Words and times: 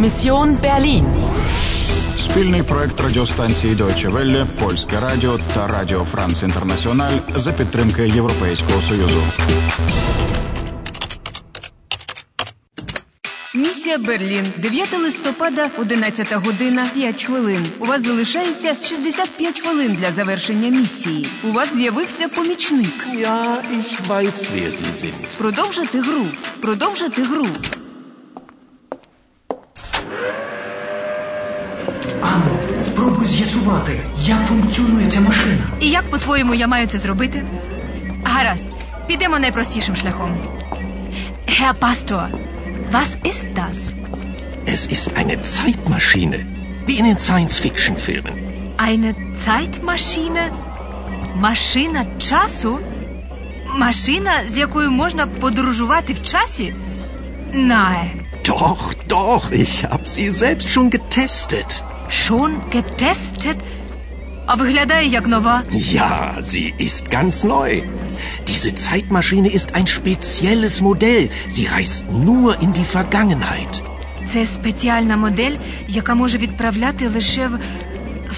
Mission 0.00 0.56
Berlin. 0.60 1.04
Спільний 2.18 2.62
проект 2.62 3.00
радіостанції 3.00 3.74
Deutsche 3.74 4.10
Welle, 4.10 4.46
Польське 4.60 5.00
Радіо 5.00 5.38
та 5.54 5.66
Радіо 5.66 6.04
Франц 6.04 6.42
Інтернаціональ 6.42 7.18
за 7.36 7.52
підтримки 7.52 8.08
Європейського 8.08 8.80
Союзу. 8.80 9.22
Місія 13.54 13.98
Берлін. 13.98 14.52
9 14.56 14.98
листопада, 14.98 15.70
11 15.78 16.32
година, 16.32 16.90
5 16.94 17.24
хвилин. 17.24 17.66
У 17.78 17.84
вас 17.84 18.02
залишається 18.02 18.76
65 18.84 19.60
хвилин 19.60 19.96
для 20.00 20.12
завершення 20.12 20.68
місії. 20.68 21.28
У 21.44 21.52
вас 21.52 21.68
з'явився 21.74 22.28
помічник. 22.28 23.06
Ja, 23.14 23.56
ich 23.80 24.08
weiß, 24.08 24.46
wer 24.54 24.70
Sie 24.70 24.92
sind. 24.92 25.38
Продовжити 25.38 26.00
гру. 26.00 26.26
Продовжити 26.60 27.22
гру. 27.22 27.46
Спробуй 33.20 33.36
з'ясувати, 33.36 34.00
як 34.20 34.46
функціонує 34.46 35.06
ця 35.06 35.20
машина. 35.20 35.58
І 35.80 35.90
як, 35.90 36.10
по-твоєму, 36.10 36.54
я 36.54 36.66
маю 36.66 36.86
це 36.86 36.98
зробити? 36.98 37.44
Гаразд, 38.24 38.64
підемо 39.06 39.38
найпростішим 39.38 39.96
шляхом. 39.96 40.36
Herr 41.46 41.74
Pastor, 41.74 42.28
was 42.92 43.18
ist 43.24 43.46
das? 43.54 43.94
Es 44.66 44.86
ist 44.96 45.08
eine 45.20 45.36
Zeitmaschine, 45.56 46.38
wie 46.86 46.98
in 47.00 47.04
den 47.10 47.18
Science-Fiction-Filmen. 47.18 48.36
Eine 48.88 49.14
Zeitmaschine? 49.36 50.50
Машина 51.36 52.06
часу? 52.18 52.78
Машина, 53.76 54.32
з 54.48 54.58
якою 54.58 54.90
можна 54.90 55.26
подорожувати 55.26 56.12
в 56.12 56.22
часі? 56.22 56.74
Nein. 57.54 58.10
Doch, 58.44 58.82
doch, 59.08 59.44
ich 59.64 59.74
habe 59.92 60.06
sie 60.14 60.28
selbst 60.42 60.68
schon 60.74 60.88
getestet. 60.96 61.70
Schon 62.09 62.51
getestet? 62.73 63.57
А 64.45 64.55
виглядає 64.55 65.07
як 65.07 65.27
нова. 65.27 65.63
Ja, 65.71 66.33
sie 66.41 66.73
ist 66.79 67.09
ganz 67.09 67.43
neu. 67.43 67.81
Diese 68.47 68.71
Zeitmaschine 68.75 69.49
ist 69.57 69.69
ein 69.77 69.87
spezielles 69.87 70.81
Modell. 70.81 71.29
Sie 71.55 71.65
reist 71.75 72.03
nur 72.27 72.61
in 72.61 72.71
die 72.73 72.85
Vergangenheit. 72.95 73.81
Це 74.27 74.45
спеціальна 74.45 75.17
модель, 75.17 75.55
яка 75.87 76.15
може 76.15 76.37
відправляти 76.37 77.07
лише 77.07 77.47
в 77.47 77.59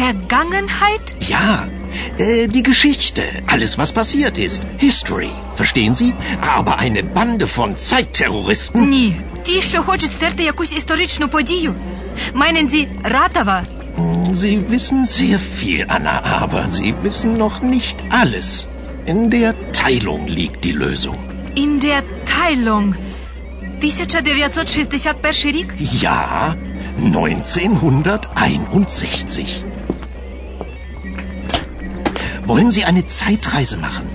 Vergangenheit? 0.00 1.04
Ja, 1.30 1.68
äh, 2.18 2.48
die 2.48 2.62
Geschichte, 2.62 3.22
alles 3.46 3.78
was 3.78 3.92
passiert 3.92 4.38
ist. 4.38 4.62
History, 4.78 5.30
verstehen 5.56 5.94
Sie? 5.94 6.12
Aber 6.56 6.78
eine 6.78 7.02
Bande 7.02 7.46
von 7.46 7.76
Zeitterroristen. 7.76 8.88
Ні. 8.88 9.16
Ті, 9.42 9.62
що 9.62 9.82
хочуть 9.82 10.12
стерти 10.12 10.42
якусь 10.42 10.72
історичну 10.72 11.28
подію. 11.28 11.74
Meinen 12.33 12.69
Sie 12.69 12.87
Ratava? 13.03 13.63
Sie 14.33 14.69
wissen 14.69 15.05
sehr 15.05 15.39
viel, 15.39 15.85
Anna, 15.87 16.25
aber 16.25 16.67
Sie 16.67 16.93
wissen 17.03 17.37
noch 17.37 17.61
nicht 17.61 18.03
alles. 18.09 18.67
In 19.05 19.29
der 19.29 19.55
Teilung 19.71 20.27
liegt 20.27 20.65
die 20.65 20.73
Lösung. 20.73 21.17
In 21.55 21.79
der 21.79 22.03
Teilung? 22.25 22.95
1961? 23.81 26.01
Ja, 26.01 26.55
1961. 26.97 29.63
Wollen 32.45 32.71
Sie 32.71 32.83
eine 32.83 33.05
Zeitreise 33.05 33.77
machen? 33.77 34.09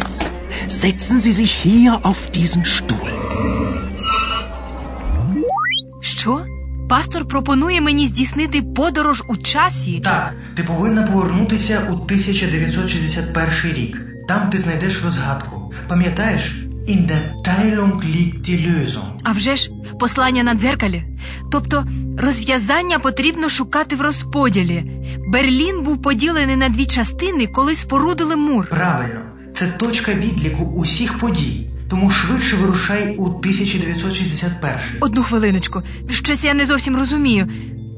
Setzen 0.68 1.20
Sie 1.20 1.32
sich 1.32 1.52
hier 1.52 2.00
auf 2.04 2.30
diesen 2.30 2.64
Stuhl. 2.64 3.12
Пастор 6.90 7.28
пропонує 7.28 7.80
мені 7.80 8.06
здійснити 8.06 8.62
подорож 8.62 9.22
у 9.28 9.36
часі. 9.36 10.00
Так, 10.04 10.34
ти 10.54 10.62
повинна 10.62 11.02
повернутися 11.02 11.86
у 11.90 11.92
1961 11.92 13.72
рік. 13.74 14.00
Там 14.28 14.50
ти 14.50 14.58
знайдеш 14.58 15.02
розгадку. 15.04 15.72
Пам'ятаєш? 15.88 16.64
In 16.88 17.06
der 17.06 17.22
Teilung 17.46 18.00
liegt 18.04 18.48
die 18.48 18.66
Lösung. 18.66 19.18
А 19.22 19.32
вже 19.32 19.56
ж 19.56 19.70
послання 20.00 20.42
на 20.42 20.54
дзеркалі. 20.54 21.04
Тобто 21.52 21.84
розв'язання 22.18 22.98
потрібно 22.98 23.48
шукати 23.48 23.96
в 23.96 24.00
розподілі. 24.00 24.84
Берлін 25.28 25.82
був 25.82 26.02
поділений 26.02 26.56
на 26.56 26.68
дві 26.68 26.86
частини, 26.86 27.46
коли 27.46 27.74
спорудили 27.74 28.36
мур. 28.36 28.68
Правильно, 28.68 29.20
це 29.54 29.66
точка 29.66 30.14
відліку 30.14 30.64
усіх 30.64 31.18
подій. 31.18 31.70
Тому 31.90 32.10
швидше 32.10 32.56
вирушай 32.56 33.16
у 33.16 33.26
1961. 33.26 34.70
Одну 35.00 35.22
хвилиночку. 35.22 35.82
Щось 36.10 36.44
я 36.44 36.54
не 36.54 36.64
зовсім 36.64 36.96
розумію. 36.96 37.48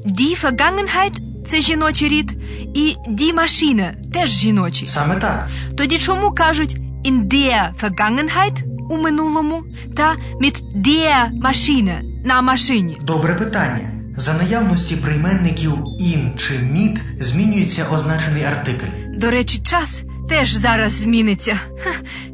Die 0.05 0.43
Vergangenheit– 0.43 1.19
це 1.47 1.61
жіночий 1.61 2.09
рід, 2.09 2.31
і 2.73 2.95
die 3.09 3.35
Maschine– 3.35 3.91
теж 4.13 4.29
жіночий. 4.29 4.87
Саме 4.87 5.15
так. 5.15 5.47
Тоді 5.77 5.97
чому 5.97 6.31
кажуть 6.31 6.77
in 7.05 7.27
der 7.27 7.69
Vergangenheit 7.81 8.63
у 8.89 8.97
минулому 8.97 9.63
та 9.97 10.15
mit 10.41 10.61
der 10.75 11.31
Maschine 11.41 12.01
на 12.25 12.41
машині? 12.41 12.97
Добре 13.01 13.33
питання. 13.33 13.89
За 14.17 14.33
наявності 14.33 14.95
прийменників 14.95 15.73
ін 15.99 16.31
чи 16.37 16.59
мід 16.59 17.01
змінюється 17.19 17.85
означений 17.91 18.43
артикль. 18.43 18.87
До 19.17 19.31
речі, 19.31 19.59
час 19.59 20.03
теж 20.29 20.53
зараз 20.53 20.91
зміниться. 20.91 21.59
Ха, 21.83 21.89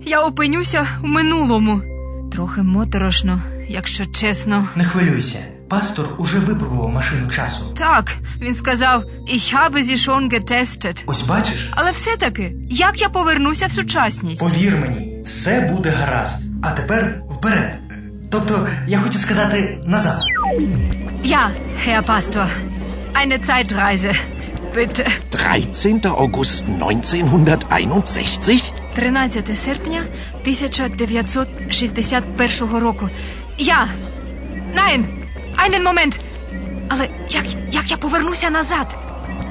Я 0.05 0.21
опинюся 0.21 0.87
в 1.01 1.07
минулому. 1.07 1.81
Трохи 2.31 2.61
моторошно, 2.61 3.41
якщо 3.67 4.05
чесно. 4.05 4.67
Не 4.75 4.83
хвилюйся. 4.85 5.37
Пастор 5.69 6.05
уже 6.17 6.39
випробував 6.39 6.89
машину 6.89 7.27
часу. 7.31 7.63
Так, 7.77 8.11
він 8.41 8.53
сказав, 8.53 9.03
ich 9.33 9.55
habe 9.55 9.73
sie 9.77 9.97
schon 10.09 10.29
getestet. 10.33 11.03
Ось 11.05 11.21
бачиш, 11.21 11.67
Але 11.71 11.91
все-таки, 11.91 12.53
як 12.69 13.01
я 13.01 13.09
повернуся 13.09 13.65
в 13.67 13.71
сучасність? 13.71 14.39
повір 14.41 14.77
мені, 14.77 15.21
все 15.25 15.61
буде 15.61 15.89
гаразд. 15.89 16.35
А 16.63 16.71
тепер 16.71 17.21
вперед. 17.31 17.77
Тобто, 18.31 18.67
я 18.87 18.99
хочу 18.99 19.19
сказати 19.19 19.77
назад. 19.85 20.19
Ja, 21.23 21.49
Herr 21.87 22.03
Pastor. 22.05 22.45
Eine 23.13 23.37
Zeitreise. 23.45 24.15
Bitte. 24.78 25.06
13. 25.30 26.06
August 26.06 26.64
1961? 26.68 28.62
13 28.94 29.56
серпня 29.58 30.02
1961 30.42 32.78
року. 32.78 33.08
Я. 33.58 33.88
Nein. 34.74 35.04
Einen 35.56 35.82
Moment. 35.82 36.18
Але 36.88 37.08
як, 37.30 37.44
як 37.72 37.90
я 37.90 37.96
повернуся 37.96 38.50
назад? 38.50 38.96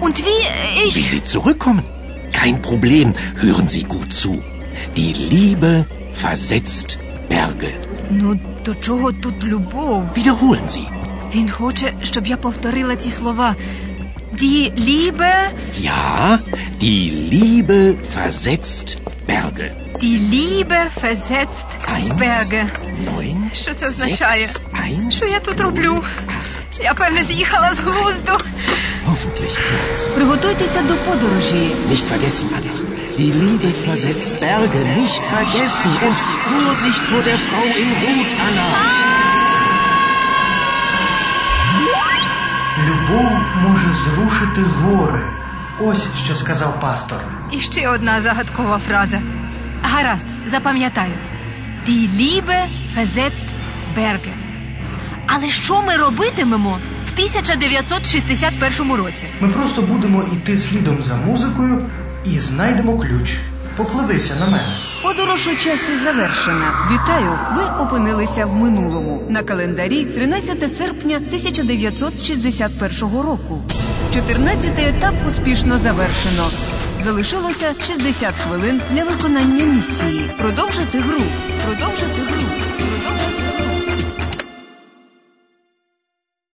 Und 0.01 0.19
wie 0.19 0.47
Wie 0.75 0.87
ich... 0.87 1.13
Sie 1.13 1.23
zurückkommen? 1.23 1.83
Kein 2.31 2.61
Problem, 2.61 3.13
hören 3.43 3.67
Sie 3.67 3.83
gut 3.83 4.13
zu. 4.13 4.41
Die 4.97 5.13
Liebe 5.13 5.85
versetzt 6.23 6.97
Berge. 7.29 7.71
Ну, 8.11 8.39
до 8.65 8.75
чого 8.75 9.11
тут 9.11 9.43
любов? 9.43 10.03
Wiederholen 10.17 10.67
Sie. 10.67 10.87
Він 11.35 11.49
хоче, 11.49 11.93
щоб 12.01 12.27
я 12.27 12.37
повторила 12.37 12.95
ці 12.95 13.11
слова. 13.11 13.55
Die 14.37 14.71
Liebe, 14.75 15.31
Ja, 15.79 16.39
die 16.81 17.09
Liebe 17.31 17.95
versetzt 18.13 18.97
Berge. 19.27 19.71
die 20.01 20.17
Liebe 20.17 20.77
versetzt 21.01 21.67
Eins, 21.95 22.13
Berge. 22.19 22.65
neun, 23.05 23.53
Що 23.55 23.73
це 23.73 23.87
означає? 23.87 24.45
sechs, 24.47 24.59
eins, 24.73 25.11
Що 25.11 25.25
я 25.25 25.39
тут 25.39 25.59
роблю? 25.61 26.03
Я, 26.81 26.93
певне, 26.93 27.23
з'їхала 27.23 27.73
з 27.73 27.79
глузду. 27.79 28.31
Hoffentlich 29.07 29.55
klappt's. 29.67 30.07
Приготуйтеся 30.15 30.81
до 30.81 30.93
подорожі. 30.95 31.67
Nicht 31.91 32.05
vergessen, 32.13 32.47
Anna. 32.57 32.73
Die 33.19 33.31
Liebe 33.43 33.67
versetzt 33.87 34.33
Berge. 34.39 34.79
Nicht 35.01 35.21
vergessen. 35.35 35.91
Und 36.07 36.17
Vorsicht 36.49 37.01
vor 37.11 37.21
der 37.29 37.37
Frau 37.47 37.63
in 37.81 37.89
Rot, 38.03 38.31
Anna. 38.47 38.67
Любов 43.08 43.30
може 43.62 43.88
зрушити 43.92 44.60
гори. 44.62 45.20
Ось 45.80 46.08
що 46.24 46.34
сказав 46.34 46.80
пастор. 46.80 47.18
І 47.52 47.60
ще 47.60 47.88
одна 47.88 48.20
загадкова 48.20 48.78
фраза. 48.78 49.22
Гаразд, 49.82 50.26
запам'ятаю. 50.46 51.14
Die 51.88 52.08
Liebe 52.08 52.68
versetzt 52.96 53.46
Berge. 53.96 54.32
Але 55.26 55.50
що 55.50 55.82
ми 55.82 55.96
робитимемо 55.96 56.78
в 57.06 57.12
1961 57.12 58.92
році? 58.92 59.26
Ми 59.40 59.48
просто 59.48 59.82
будемо 59.82 60.22
йти 60.22 60.56
слідом 60.56 61.02
за 61.02 61.16
музикою 61.16 61.90
і 62.24 62.38
знайдемо 62.38 62.98
ключ. 62.98 63.36
Покладися 63.78 64.36
на 64.36 64.46
мене. 64.46 64.78
Подорож 65.02 65.46
у 65.46 65.56
часі 65.56 65.96
завершена. 65.96 66.72
Вітаю! 66.90 67.38
Ви 67.56 67.84
опинилися 67.84 68.46
в 68.46 68.54
минулому. 68.54 69.22
На 69.28 69.42
календарі 69.42 70.04
13 70.04 70.76
серпня 70.76 71.16
1961 71.16 73.00
року. 73.20 73.62
14-й 74.14 74.84
етап 74.88 75.14
успішно 75.26 75.78
завершено. 75.78 76.44
Залишилося 77.04 77.74
60 77.86 78.34
хвилин 78.34 78.80
для 78.92 79.04
виконання 79.04 79.64
місії. 79.64 80.22
Продовжити 80.38 80.98
гру. 80.98 81.22
Продовжити 81.66 82.22
гру. 82.22 82.40
Продовжити 82.86 83.42
гру. 83.42 83.47